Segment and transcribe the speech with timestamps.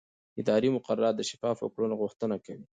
[0.41, 2.65] اداري مقررات د شفافو کړنو غوښتنه کوي.